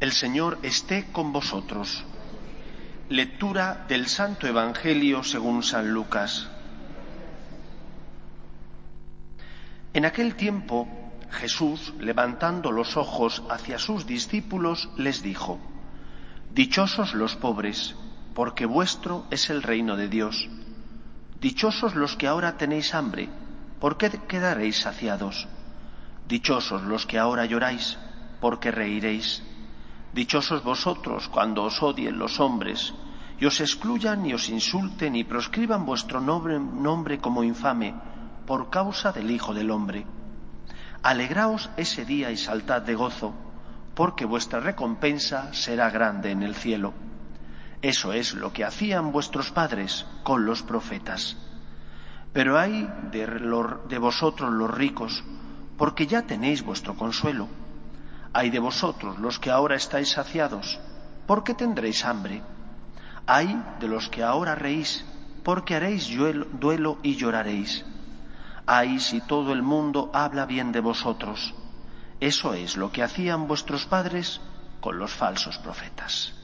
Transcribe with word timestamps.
El 0.00 0.12
Señor 0.12 0.58
esté 0.62 1.12
con 1.12 1.30
vosotros. 1.30 2.02
Lectura 3.10 3.84
del 3.86 4.06
Santo 4.06 4.46
Evangelio 4.46 5.22
según 5.22 5.62
San 5.62 5.92
Lucas. 5.92 6.48
En 9.92 10.06
aquel 10.06 10.36
tiempo 10.36 10.88
Jesús, 11.30 11.92
levantando 11.98 12.72
los 12.72 12.96
ojos 12.96 13.42
hacia 13.50 13.78
sus 13.78 14.06
discípulos, 14.06 14.88
les 14.96 15.22
dijo, 15.22 15.58
Dichosos 16.54 17.12
los 17.12 17.36
pobres, 17.36 17.94
porque 18.34 18.64
vuestro 18.64 19.26
es 19.30 19.50
el 19.50 19.62
reino 19.62 19.96
de 19.96 20.08
Dios. 20.08 20.48
Dichosos 21.42 21.94
los 21.94 22.16
que 22.16 22.26
ahora 22.26 22.56
tenéis 22.56 22.94
hambre, 22.94 23.28
porque 23.78 24.08
quedaréis 24.26 24.78
saciados. 24.78 25.46
Dichosos 26.26 26.84
los 26.84 27.04
que 27.04 27.18
ahora 27.18 27.44
lloráis, 27.44 27.98
porque 28.40 28.70
reiréis. 28.70 29.42
Dichosos 30.12 30.64
vosotros 30.64 31.28
cuando 31.28 31.62
os 31.62 31.82
odien 31.82 32.18
los 32.18 32.40
hombres 32.40 32.92
y 33.38 33.46
os 33.46 33.60
excluyan 33.60 34.26
y 34.26 34.34
os 34.34 34.48
insulten 34.48 35.14
y 35.16 35.24
proscriban 35.24 35.86
vuestro 35.86 36.20
nombre, 36.20 37.18
como 37.20 37.44
infame 37.44 37.94
por 38.46 38.70
causa 38.70 39.12
del 39.12 39.30
Hijo 39.30 39.54
del 39.54 39.70
Hombre. 39.70 40.04
Alegraos 41.02 41.70
ese 41.76 42.04
día 42.04 42.30
y 42.30 42.36
saltad 42.36 42.82
de 42.82 42.94
gozo, 42.94 43.32
porque 43.94 44.24
vuestra 44.24 44.60
recompensa 44.60 45.54
será 45.54 45.88
grande 45.90 46.32
en 46.32 46.42
el 46.42 46.54
cielo. 46.54 46.92
Eso 47.80 48.12
es 48.12 48.34
lo 48.34 48.52
que 48.52 48.64
hacían 48.64 49.12
vuestros 49.12 49.52
padres 49.52 50.04
con 50.22 50.44
los 50.44 50.62
profetas. 50.62 51.38
Pero 52.32 52.58
hay 52.58 52.90
de, 53.10 53.26
de 53.88 53.98
vosotros 53.98 54.52
los 54.52 54.70
ricos, 54.70 55.24
porque 55.78 56.06
ya 56.06 56.22
tenéis 56.22 56.62
vuestro 56.62 56.94
consuelo. 56.94 57.48
Hay 58.32 58.50
de 58.50 58.60
vosotros 58.60 59.18
los 59.18 59.38
que 59.38 59.50
ahora 59.50 59.74
estáis 59.74 60.10
saciados, 60.10 60.78
porque 61.26 61.54
tendréis 61.54 62.04
hambre. 62.04 62.42
Hay 63.26 63.60
de 63.80 63.88
los 63.88 64.08
que 64.08 64.22
ahora 64.22 64.54
reís, 64.54 65.04
porque 65.42 65.74
haréis 65.74 66.08
duelo 66.08 66.98
y 67.02 67.16
lloraréis. 67.16 67.84
Ay 68.66 69.00
si 69.00 69.20
todo 69.20 69.52
el 69.52 69.62
mundo 69.62 70.10
habla 70.14 70.46
bien 70.46 70.70
de 70.70 70.80
vosotros. 70.80 71.54
Eso 72.20 72.54
es 72.54 72.76
lo 72.76 72.92
que 72.92 73.02
hacían 73.02 73.48
vuestros 73.48 73.86
padres 73.86 74.40
con 74.80 74.98
los 74.98 75.12
falsos 75.12 75.58
profetas. 75.58 76.34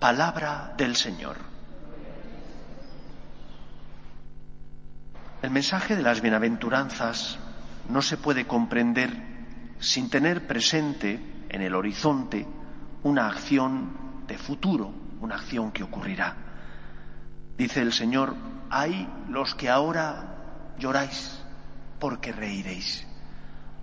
Palabra 0.00 0.74
del 0.76 0.96
Señor. 0.96 1.36
El 5.42 5.50
mensaje 5.50 5.94
de 5.94 6.02
las 6.02 6.20
bienaventuranzas 6.20 7.38
no 7.88 8.02
se 8.02 8.16
puede 8.16 8.46
comprender 8.46 9.29
sin 9.80 10.10
tener 10.10 10.46
presente 10.46 11.18
en 11.48 11.62
el 11.62 11.74
horizonte 11.74 12.46
una 13.02 13.26
acción 13.26 14.24
de 14.26 14.36
futuro, 14.38 14.92
una 15.20 15.36
acción 15.36 15.72
que 15.72 15.82
ocurrirá. 15.82 16.36
Dice 17.56 17.80
el 17.80 17.92
Señor, 17.92 18.36
hay 18.68 19.08
los 19.28 19.54
que 19.54 19.68
ahora 19.68 20.74
lloráis 20.78 21.38
porque 21.98 22.32
reiréis. 22.32 23.06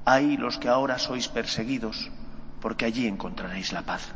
Hay 0.05 0.37
los 0.37 0.57
que 0.57 0.69
ahora 0.69 0.97
sois 0.97 1.27
perseguidos 1.27 2.09
porque 2.61 2.85
allí 2.85 3.07
encontraréis 3.07 3.73
la 3.73 3.81
paz. 3.81 4.07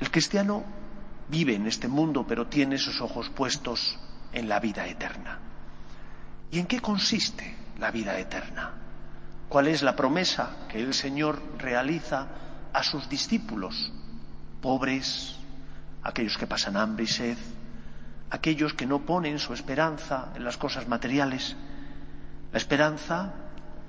El 0.00 0.10
cristiano 0.10 0.64
vive 1.28 1.54
en 1.54 1.66
este 1.66 1.88
mundo 1.88 2.26
pero 2.26 2.46
tiene 2.46 2.78
sus 2.78 3.00
ojos 3.00 3.28
puestos 3.30 3.98
en 4.32 4.48
la 4.48 4.60
vida 4.60 4.86
eterna. 4.86 5.38
¿Y 6.50 6.58
en 6.58 6.66
qué 6.66 6.80
consiste 6.80 7.54
la 7.78 7.90
vida 7.90 8.18
eterna? 8.18 8.87
Cuál 9.48 9.68
es 9.68 9.82
la 9.82 9.96
promesa 9.96 10.50
que 10.68 10.80
el 10.80 10.94
Señor 10.94 11.42
realiza 11.58 12.26
a 12.72 12.82
sus 12.82 13.08
discípulos, 13.08 13.92
pobres, 14.60 15.36
aquellos 16.02 16.36
que 16.36 16.46
pasan 16.46 16.76
hambre 16.76 17.04
y 17.04 17.06
sed, 17.06 17.38
aquellos 18.30 18.74
que 18.74 18.86
no 18.86 19.04
ponen 19.04 19.38
su 19.38 19.54
esperanza 19.54 20.32
en 20.34 20.44
las 20.44 20.56
cosas 20.56 20.88
materiales. 20.88 21.56
La 22.52 22.58
esperanza, 22.58 23.32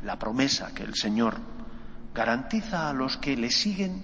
la 0.04 0.18
promesa 0.18 0.74
que 0.74 0.84
el 0.84 0.96
Señor 0.96 1.38
garantiza 2.14 2.90
a 2.90 2.94
los 2.94 3.18
que 3.18 3.36
le 3.36 3.52
siguen 3.52 4.04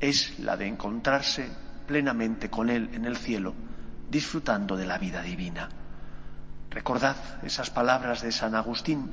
es 0.00 0.38
la 0.38 0.56
de 0.56 0.66
encontrarse 0.66 1.48
plenamente 1.86 2.50
con 2.50 2.70
Él 2.70 2.90
en 2.92 3.04
el 3.04 3.16
cielo, 3.16 3.54
disfrutando 4.10 4.76
de 4.76 4.86
la 4.86 4.98
vida 4.98 5.22
divina. 5.22 5.68
Recordad 6.70 7.16
esas 7.42 7.70
palabras 7.70 8.22
de 8.22 8.32
San 8.32 8.54
Agustín, 8.54 9.10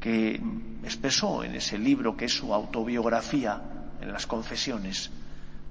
que 0.00 0.40
expresó 0.84 1.42
en 1.44 1.54
ese 1.54 1.78
libro 1.78 2.16
que 2.16 2.26
es 2.26 2.36
su 2.36 2.54
autobiografía 2.54 3.62
en 4.00 4.12
las 4.12 4.26
confesiones. 4.26 5.10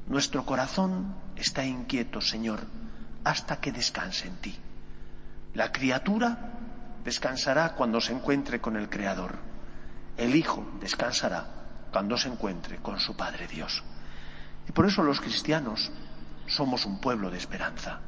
Nuestro 0.08 0.46
corazón 0.46 1.16
está 1.36 1.66
inquieto, 1.66 2.22
Señor, 2.22 2.60
hasta 3.24 3.60
que 3.60 3.72
descanse 3.72 4.28
en 4.28 4.36
ti. 4.38 4.56
La 5.54 5.72
criatura 5.72 6.38
descansará 7.04 7.74
cuando 7.74 8.02
se 8.02 8.14
encuentre 8.14 8.60
con 8.60 8.76
el 8.76 8.90
Creador. 8.90 9.38
El 10.18 10.36
Hijo 10.36 10.66
descansará 10.82 11.46
cuando 11.92 12.18
se 12.18 12.28
encuentre 12.28 12.78
con 12.78 13.00
su 13.00 13.16
Padre 13.16 13.48
Dios. 13.48 13.84
Y 14.68 14.72
por 14.72 14.86
eso 14.86 15.04
los 15.04 15.22
cristianos 15.22 15.92
somos 16.48 16.86
un 16.86 17.00
pueblo 17.00 17.30
de 17.30 17.38
esperanza. 17.38 18.00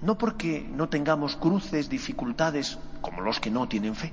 No 0.00 0.18
porque 0.18 0.68
no 0.68 0.88
tengamos 0.88 1.36
cruces, 1.36 1.88
dificultades, 1.88 2.78
como 3.00 3.22
los 3.22 3.40
que 3.40 3.50
no 3.50 3.68
tienen 3.68 3.94
fe, 3.94 4.12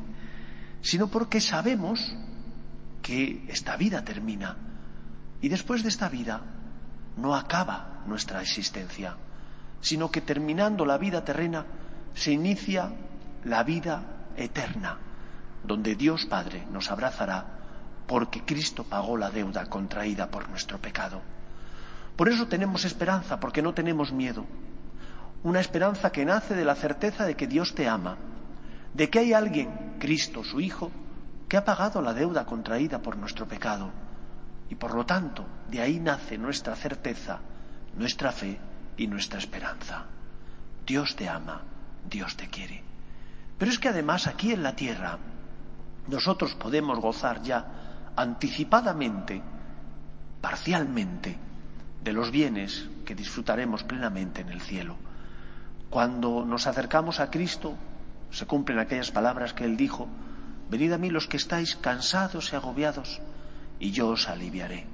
sino 0.82 1.08
porque 1.08 1.42
sabemos 1.42 2.16
que 3.02 3.44
esta 3.48 3.76
vida 3.78 4.04
termina 4.04 4.58
y 5.42 5.50
después 5.50 5.84
de 5.84 5.90
esta 5.90 6.10
vida 6.10 6.42
no 7.18 7.36
acaba 7.36 8.04
nuestra 8.06 8.42
existencia, 8.42 9.16
sino 9.82 10.12
que 10.12 10.22
terminando 10.22 10.86
la 10.86 10.98
vida 10.98 11.24
terrena 11.24 11.66
se 12.14 12.32
inicia 12.32 12.92
la 13.44 13.64
vida 13.64 14.04
eterna, 14.36 14.98
donde 15.64 15.96
Dios 15.96 16.26
Padre 16.26 16.66
nos 16.72 16.92
abrazará 16.92 17.46
porque 18.08 18.44
Cristo 18.44 18.84
pagó 18.84 19.18
la 19.18 19.30
deuda 19.30 19.66
contraída 19.68 20.30
por 20.32 20.50
nuestro 20.50 20.80
pecado. 20.80 21.22
Por 22.16 22.28
eso 22.28 22.48
tenemos 22.48 22.84
esperanza, 22.84 23.40
porque 23.40 23.62
no 23.62 23.74
tenemos 23.74 24.12
miedo. 24.12 24.46
Una 25.44 25.60
esperanza 25.60 26.12
que 26.12 26.26
nace 26.26 26.56
de 26.56 26.66
la 26.66 26.76
certeza 26.76 27.26
de 27.26 27.36
que 27.36 27.48
Dios 27.48 27.76
te 27.76 27.88
ama 27.88 28.18
de 28.94 29.10
que 29.10 29.20
hay 29.20 29.34
alguien, 29.34 29.70
Cristo, 30.00 30.44
su 30.44 30.60
Hijo, 30.60 30.92
que 31.48 31.58
ha 31.58 31.66
pagado 31.66 32.02
la 32.02 32.14
deuda 32.14 32.46
contraída 32.46 33.02
por 33.02 33.18
nuestro 33.18 33.48
pecado. 33.48 33.92
Y 34.70 34.76
por 34.76 34.96
lo 34.96 35.06
tanto, 35.06 35.46
de 35.70 35.82
ahí 35.82 36.00
nace 36.00 36.38
nuestra 36.38 36.76
certeza, 36.76 37.40
nuestra 37.96 38.32
fe 38.32 38.58
y 38.98 39.08
nuestra 39.08 39.40
esperanza. 39.40 40.06
Dios 40.86 41.16
te 41.16 41.28
ama, 41.28 41.62
Dios 42.10 42.38
te 42.38 42.48
quiere. 42.48 42.84
Pero 43.58 43.72
es 43.72 43.80
que 43.80 43.90
además 43.90 44.28
aquí 44.28 44.54
en 44.54 44.64
la 44.64 44.76
tierra 44.76 45.18
nosotros 46.08 46.56
podemos 46.56 47.00
gozar 47.00 47.42
ya 47.44 48.12
anticipadamente, 48.16 49.42
parcialmente, 50.42 51.38
de 52.04 52.14
los 52.14 52.32
bienes 52.32 52.88
que 53.06 53.16
disfrutaremos 53.16 53.84
plenamente 53.84 54.42
en 54.42 54.50
el 54.50 54.62
cielo. 54.62 54.96
Cuando 55.90 56.46
nos 56.46 56.68
acercamos 56.68 57.20
a 57.20 57.30
Cristo, 57.30 57.76
se 58.32 58.46
cumplen 58.46 58.80
aquellas 58.80 59.12
palabras 59.12 59.54
que 59.54 59.66
él 59.66 59.78
dijo, 59.78 60.08
venid 60.70 60.94
a 60.94 60.98
mí 60.98 61.10
los 61.10 61.28
que 61.28 61.38
estáis 61.38 61.76
cansados 61.76 62.52
y 62.52 62.56
agobiados, 62.56 63.22
y 63.80 63.92
yo 63.92 64.10
os 64.10 64.28
aliviaré. 64.30 64.86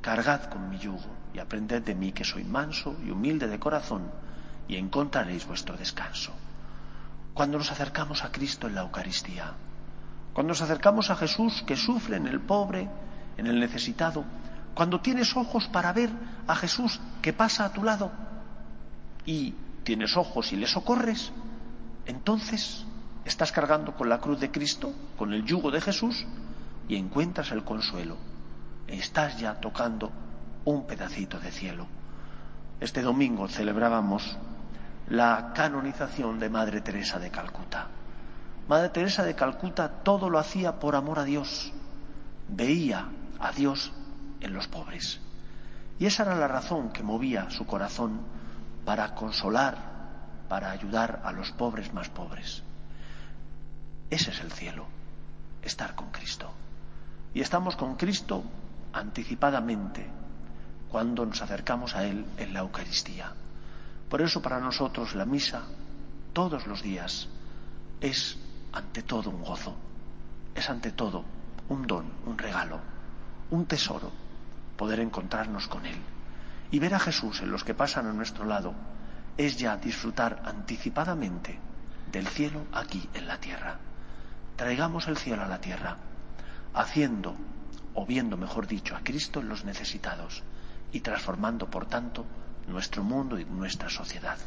Cargad 0.00 0.44
con 0.44 0.68
mi 0.68 0.78
yugo 0.78 1.16
y 1.34 1.38
aprended 1.38 1.82
de 1.82 1.94
mí 1.94 2.12
que 2.12 2.24
soy 2.24 2.44
manso 2.44 2.96
y 3.04 3.10
humilde 3.10 3.48
de 3.48 3.58
corazón, 3.58 4.10
y 4.68 4.76
encontraréis 4.76 5.46
vuestro 5.46 5.76
descanso. 5.76 6.32
Cuando 7.34 7.58
nos 7.58 7.70
acercamos 7.70 8.24
a 8.24 8.32
Cristo 8.32 8.66
en 8.66 8.74
la 8.74 8.82
Eucaristía, 8.82 9.54
cuando 10.32 10.52
nos 10.52 10.62
acercamos 10.62 11.10
a 11.10 11.16
Jesús 11.16 11.62
que 11.66 11.76
sufre 11.76 12.16
en 12.16 12.26
el 12.26 12.40
pobre, 12.40 12.88
en 13.36 13.46
el 13.46 13.58
necesitado, 13.58 14.24
cuando 14.74 15.00
tienes 15.00 15.36
ojos 15.36 15.66
para 15.68 15.92
ver 15.92 16.10
a 16.46 16.54
Jesús 16.54 17.00
que 17.22 17.32
pasa 17.32 17.64
a 17.64 17.72
tu 17.72 17.82
lado 17.82 18.12
y 19.24 19.54
tienes 19.82 20.16
ojos 20.16 20.52
y 20.52 20.56
le 20.56 20.66
socorres, 20.66 21.32
entonces 22.08 22.84
estás 23.24 23.52
cargando 23.52 23.94
con 23.94 24.08
la 24.08 24.18
cruz 24.18 24.40
de 24.40 24.50
Cristo, 24.50 24.92
con 25.16 25.32
el 25.34 25.44
yugo 25.44 25.70
de 25.70 25.80
Jesús, 25.80 26.26
y 26.88 26.96
encuentras 26.96 27.52
el 27.52 27.62
consuelo. 27.62 28.16
Estás 28.86 29.38
ya 29.38 29.60
tocando 29.60 30.10
un 30.64 30.86
pedacito 30.86 31.38
de 31.38 31.52
cielo. 31.52 31.86
Este 32.80 33.02
domingo 33.02 33.46
celebrábamos 33.46 34.38
la 35.08 35.52
canonización 35.54 36.38
de 36.38 36.48
Madre 36.48 36.80
Teresa 36.80 37.18
de 37.18 37.30
Calcuta. 37.30 37.88
Madre 38.68 38.88
Teresa 38.88 39.22
de 39.24 39.34
Calcuta 39.34 39.88
todo 40.02 40.30
lo 40.30 40.38
hacía 40.38 40.78
por 40.78 40.96
amor 40.96 41.18
a 41.18 41.24
Dios. 41.24 41.72
Veía 42.48 43.06
a 43.38 43.52
Dios 43.52 43.92
en 44.40 44.54
los 44.54 44.66
pobres. 44.66 45.20
Y 45.98 46.06
esa 46.06 46.22
era 46.22 46.36
la 46.36 46.48
razón 46.48 46.90
que 46.90 47.02
movía 47.02 47.50
su 47.50 47.66
corazón 47.66 48.20
para 48.86 49.14
consolar 49.14 49.97
para 50.48 50.70
ayudar 50.70 51.20
a 51.24 51.32
los 51.32 51.52
pobres 51.52 51.92
más 51.92 52.08
pobres. 52.08 52.62
Ese 54.10 54.30
es 54.30 54.40
el 54.40 54.52
cielo, 54.52 54.86
estar 55.62 55.94
con 55.94 56.10
Cristo. 56.10 56.50
Y 57.34 57.40
estamos 57.40 57.76
con 57.76 57.96
Cristo 57.96 58.42
anticipadamente, 58.92 60.06
cuando 60.88 61.26
nos 61.26 61.42
acercamos 61.42 61.94
a 61.94 62.04
Él 62.04 62.24
en 62.38 62.54
la 62.54 62.60
Eucaristía. 62.60 63.32
Por 64.08 64.22
eso 64.22 64.40
para 64.40 64.60
nosotros 64.60 65.14
la 65.14 65.26
misa, 65.26 65.62
todos 66.32 66.66
los 66.66 66.82
días, 66.82 67.28
es 68.00 68.38
ante 68.72 69.02
todo 69.02 69.30
un 69.30 69.42
gozo, 69.42 69.76
es 70.54 70.70
ante 70.70 70.92
todo 70.92 71.24
un 71.68 71.86
don, 71.86 72.06
un 72.24 72.38
regalo, 72.38 72.80
un 73.50 73.66
tesoro, 73.66 74.10
poder 74.76 75.00
encontrarnos 75.00 75.68
con 75.68 75.84
Él. 75.84 75.98
Y 76.70 76.78
ver 76.78 76.94
a 76.94 76.98
Jesús 76.98 77.40
en 77.42 77.50
los 77.50 77.64
que 77.64 77.74
pasan 77.74 78.06
a 78.06 78.12
nuestro 78.12 78.44
lado 78.44 78.74
es 79.38 79.56
ya 79.56 79.76
disfrutar 79.76 80.42
anticipadamente 80.44 81.58
del 82.10 82.26
cielo 82.26 82.66
aquí 82.72 83.08
en 83.14 83.28
la 83.28 83.38
tierra. 83.38 83.78
Traigamos 84.56 85.06
el 85.06 85.16
cielo 85.16 85.44
a 85.44 85.48
la 85.48 85.60
tierra, 85.60 85.96
haciendo, 86.74 87.36
o 87.94 88.04
viendo, 88.04 88.36
mejor 88.36 88.66
dicho, 88.66 88.96
a 88.96 89.00
Cristo 89.00 89.40
en 89.40 89.48
los 89.48 89.64
necesitados 89.64 90.42
y 90.92 91.00
transformando, 91.00 91.70
por 91.70 91.86
tanto, 91.86 92.26
nuestro 92.66 93.04
mundo 93.04 93.38
y 93.38 93.44
nuestra 93.44 93.88
sociedad. 93.88 94.38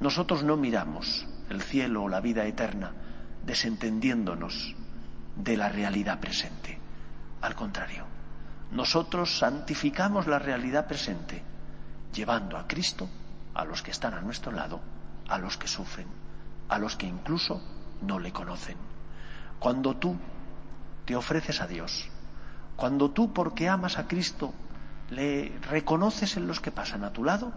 Nosotros 0.00 0.42
no 0.42 0.56
miramos 0.56 1.26
el 1.48 1.62
cielo 1.62 2.02
o 2.02 2.08
la 2.08 2.20
vida 2.20 2.44
eterna 2.44 2.92
desentendiéndonos 3.46 4.74
de 5.36 5.56
la 5.56 5.68
realidad 5.68 6.18
presente. 6.18 6.78
Al 7.40 7.54
contrario, 7.54 8.04
nosotros 8.72 9.38
santificamos 9.38 10.26
la 10.26 10.40
realidad 10.40 10.88
presente, 10.88 11.42
llevando 12.12 12.56
a 12.56 12.66
Cristo 12.66 13.08
a 13.58 13.64
los 13.64 13.82
que 13.82 13.90
están 13.90 14.14
a 14.14 14.20
nuestro 14.20 14.52
lado, 14.52 14.80
a 15.28 15.36
los 15.36 15.58
que 15.58 15.66
sufren, 15.66 16.06
a 16.68 16.78
los 16.78 16.94
que 16.94 17.06
incluso 17.06 17.60
no 18.00 18.20
le 18.20 18.32
conocen. 18.32 18.76
Cuando 19.58 19.96
tú 19.96 20.16
te 21.04 21.16
ofreces 21.16 21.60
a 21.60 21.66
Dios, 21.66 22.08
cuando 22.76 23.10
tú, 23.10 23.32
porque 23.32 23.68
amas 23.68 23.98
a 23.98 24.06
Cristo, 24.06 24.54
le 25.10 25.58
reconoces 25.68 26.36
en 26.36 26.46
los 26.46 26.60
que 26.60 26.70
pasan 26.70 27.02
a 27.02 27.12
tu 27.12 27.24
lado, 27.24 27.52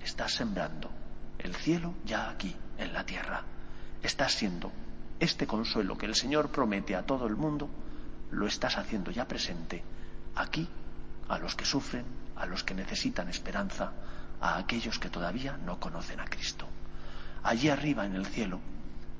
estás 0.00 0.32
sembrando 0.32 0.90
el 1.38 1.54
cielo 1.54 1.92
ya 2.06 2.30
aquí, 2.30 2.56
en 2.78 2.94
la 2.94 3.04
tierra. 3.04 3.42
Estás 4.02 4.32
siendo 4.32 4.72
este 5.20 5.46
consuelo 5.46 5.98
que 5.98 6.06
el 6.06 6.14
Señor 6.14 6.48
promete 6.48 6.96
a 6.96 7.04
todo 7.04 7.26
el 7.26 7.36
mundo, 7.36 7.68
lo 8.30 8.46
estás 8.46 8.78
haciendo 8.78 9.10
ya 9.10 9.28
presente 9.28 9.84
aquí, 10.34 10.66
a 11.28 11.38
los 11.38 11.54
que 11.54 11.66
sufren, 11.66 12.06
a 12.36 12.46
los 12.46 12.64
que 12.64 12.74
necesitan 12.74 13.28
esperanza, 13.28 13.92
a 14.40 14.58
aquellos 14.58 14.98
que 14.98 15.10
todavía 15.10 15.56
no 15.64 15.78
conocen 15.80 16.20
a 16.20 16.24
Cristo. 16.24 16.66
Allí 17.42 17.68
arriba 17.68 18.06
en 18.06 18.14
el 18.14 18.26
cielo 18.26 18.60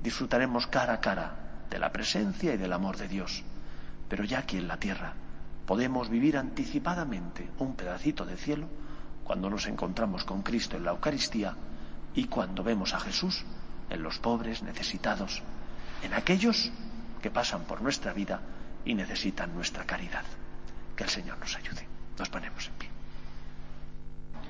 disfrutaremos 0.03 0.67
cara 0.67 0.95
a 0.95 1.01
cara 1.01 1.35
de 1.71 1.79
la 1.79 1.93
presencia 1.93 2.55
y 2.55 2.57
del 2.57 2.73
amor 2.73 2.97
de 2.97 3.09
Dios, 3.09 3.43
pero 4.09 4.25
ya 4.25 4.41
aquí 4.41 4.57
en 4.57 4.69
la 4.69 4.77
tierra 4.77 5.15
podemos 5.67 6.09
vivir 6.09 6.37
anticipadamente 6.37 7.51
un 7.59 7.75
pedacito 7.75 8.25
de 8.25 8.37
cielo 8.37 8.69
cuando 9.25 9.51
nos 9.51 9.67
encontramos 9.67 10.25
con 10.25 10.43
Cristo 10.43 10.77
en 10.77 10.85
la 10.85 10.93
Eucaristía 10.93 11.55
y 12.15 12.27
cuando 12.27 12.63
vemos 12.63 12.95
a 12.95 13.01
Jesús 13.01 13.45
en 13.91 14.03
los 14.03 14.19
pobres, 14.19 14.63
necesitados, 14.63 15.43
en 16.03 16.15
aquellos 16.15 16.71
que 17.21 17.31
pasan 17.31 17.63
por 17.65 17.83
nuestra 17.83 18.13
vida 18.13 18.41
y 18.85 18.95
necesitan 18.95 19.55
nuestra 19.55 19.85
caridad. 19.85 20.25
Que 20.97 21.05
el 21.05 21.11
Señor 21.11 21.39
nos 21.39 21.55
ayude. 21.57 21.87
Nos 22.19 22.29
ponemos 22.29 22.67
en 22.69 22.75
pie. 22.75 22.96